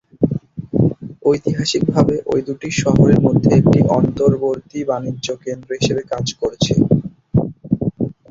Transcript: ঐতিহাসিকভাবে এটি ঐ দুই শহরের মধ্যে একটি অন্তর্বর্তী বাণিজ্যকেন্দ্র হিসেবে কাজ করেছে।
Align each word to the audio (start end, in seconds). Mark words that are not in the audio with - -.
ঐতিহাসিকভাবে 1.25 2.15
এটি 2.17 2.51
ঐ 2.51 2.57
দুই 2.57 2.71
শহরের 2.81 3.19
মধ্যে 3.25 3.49
একটি 3.59 3.79
অন্তর্বর্তী 3.97 4.79
বাণিজ্যকেন্দ্র 4.89 5.69
হিসেবে 5.79 6.01
কাজ 6.11 6.25
করেছে। 6.41 6.73